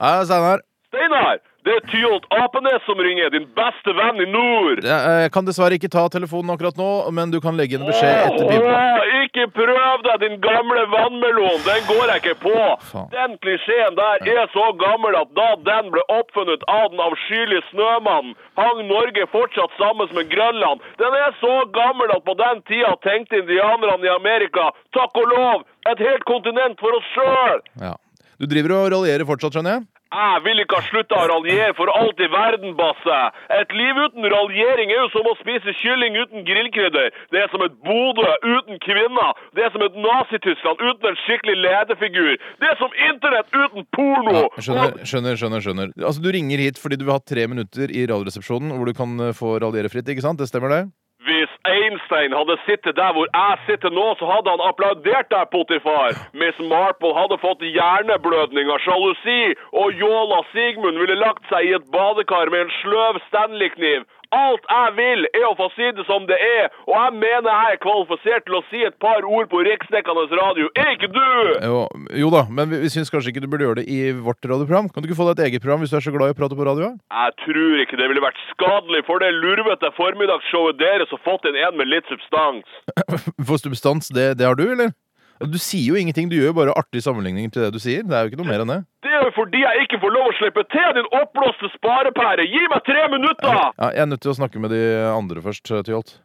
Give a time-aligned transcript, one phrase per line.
[0.00, 0.60] Hei, Steinar.
[0.88, 1.38] Steinar!
[1.60, 4.80] Det er Tyholt Apenes som ringer, din beste venn i nord.
[4.80, 8.30] Jeg eh, kan dessverre ikke ta telefonen akkurat nå, men du kan legge inn beskjed
[8.30, 8.78] etter pipa.
[9.26, 11.60] Ikke prøv deg, din gamle vannmelon!
[11.68, 12.56] Den går jeg ikke på!
[12.94, 13.12] Faen.
[13.12, 18.32] Den klisjeen der er så gammel at da den ble oppfunnet av den avskyelige snømannen,
[18.56, 20.80] hang Norge fortsatt sammen med Grønland.
[20.96, 25.66] Den er så gammel at på den tida tenkte indianerne i Amerika takk og lov
[25.92, 27.68] et helt kontinent for oss sjøl!
[27.84, 27.98] Ja.
[28.40, 29.82] Du driver og raljerer fortsatt, skjønner jeg?
[30.10, 33.18] Jeg vil ikke ha slutta å raljere for alt i verden, Basse.
[33.54, 37.12] Et liv uten raljering er jo som å spise kylling uten grillkrydder.
[37.30, 39.36] Det er som et Bodø uten kvinner.
[39.54, 42.32] Det er som et Nazi-Tyskland uten en skikkelig lederfigur.
[42.64, 44.34] Det er som internett uten porno.
[44.34, 45.66] Ja, skjønner, skjønner, skjønner.
[45.68, 45.94] skjønner.
[46.00, 49.14] Altså, Du ringer hit fordi du vil ha tre minutter i Radioresepsjonen hvor du kan
[49.28, 50.42] eh, få raljere fritt, ikke sant?
[50.42, 50.82] Det stemmer det?
[52.00, 56.16] Hvis Einstein hadde sittet der hvor jeg sitter nå, så hadde han applaudert deg, Potifar.
[56.32, 61.90] Miss Marple hadde fått hjerneblødning av sjalusi, og Jåla Sigmund ville lagt seg i et
[61.92, 64.06] badekar med en sløv Stanley-kniv.
[64.36, 67.74] Alt jeg vil, er å få si det som det er, og jeg mener jeg
[67.74, 70.68] er kvalifisert til å si et par ord på riksdekkende radio.
[70.78, 71.26] Er ikke du?
[71.66, 71.80] Jo,
[72.22, 74.92] jo da, men vi, vi syns kanskje ikke du burde gjøre det i vårt radioprogram.
[74.94, 76.38] Kan du ikke få deg et eget program hvis du er så glad i å
[76.38, 76.92] prate på radio?
[77.10, 81.58] Jeg tror ikke det ville vært skadelig for det lurvete formiddagsshowet deres å fått inn
[81.58, 82.78] en med litt substans.
[83.48, 84.94] For substans, det, det har du, eller?
[85.40, 88.02] Du sier jo ingenting, du gjør jo bare artige sammenligninger til det du sier.
[88.04, 88.80] Det er jo ikke noe mer enn det.
[89.06, 92.44] Det er jo fordi jeg ikke får lov å slippe til, din oppblåste sparepære!
[92.50, 93.54] Gi meg tre minutter!
[93.56, 94.82] Ja, jeg er nødt til å snakke med de
[95.14, 96.18] andre først, Tyholt.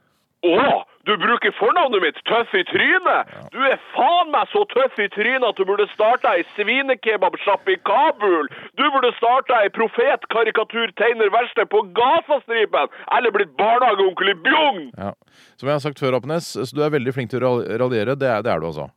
[0.46, 3.32] Å, du bruker fornavnet mitt Tøff i trynet?
[3.56, 7.80] Du er faen meg så tøff i trynet at du burde starta ei svinekebabsjappe i
[7.88, 8.52] Kabul!
[8.78, 12.92] Du burde starta ei profetkarikaturtegnerverksted på Gazastripen!
[13.18, 14.86] Eller blitt barnehageonkel i Bjugn!
[15.00, 15.14] Ja.
[15.58, 18.14] Som jeg har sagt før, Apenes, så du er veldig flink til å ral- raljere.
[18.20, 18.90] Det er, det er du, altså.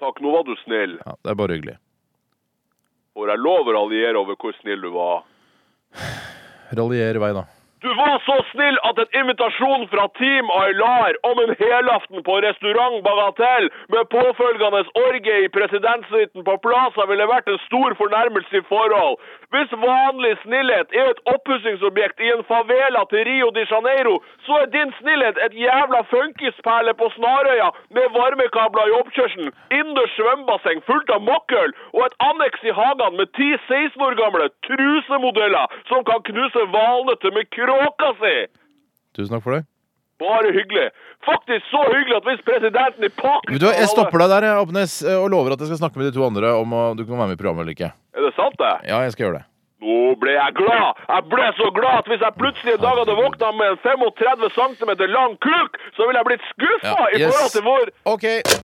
[0.00, 0.98] Takk, nå var du snill.
[1.04, 1.76] Ja, det er bare hyggelig.
[3.16, 5.22] Får jeg lov å raljere over hvor snill du var?
[6.76, 7.46] Raljer i vei, da.
[7.80, 13.02] Du var så snill at en invitasjon fra Team Aylar om en helaften på restaurant
[13.04, 19.18] Bagatell med påfølgende orgie i presidentsuiten på Plaza ville vært en stor fornærmelse i forhold.
[19.52, 24.72] Hvis vanlig snillhet er et oppussingsobjekt i en favela til Rio de Janeiro, så er
[24.72, 27.68] din snillhet et jævla funkisperle på Snarøya
[27.98, 33.32] med varmekabler i oppkjørselen, innendørs svømmebasseng fullt av mokkøl og et anneks i hagene med
[33.38, 38.36] ti 16 år gamle trusemodeller som kan knuse valnøtter med kråka si.
[39.18, 39.64] Tusen takk for det.
[40.22, 40.86] Bare hyggelig.
[41.26, 45.26] Faktisk så hyggelig at hvis presidenten i Pakistan du Jeg stopper deg der, Abnes og
[45.34, 47.42] lover at jeg skal snakke med de to andre om du kan være med i
[47.42, 47.90] programmet eller ikke.
[48.16, 48.72] Er det sant, det?
[48.88, 49.46] Ja, jeg skal gjøre det.
[49.84, 51.00] Nå ble jeg glad!
[51.04, 54.48] Jeg ble så glad at hvis jeg plutselig en dag hadde våkna med en 35
[54.56, 57.84] cm lang kuk, så ville jeg blitt skuffa Ja, i forhold til hvor
[58.14, 58.24] OK.